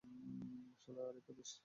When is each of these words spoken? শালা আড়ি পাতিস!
শালা 0.81 1.01
আড়ি 1.09 1.21
পাতিস! 1.27 1.51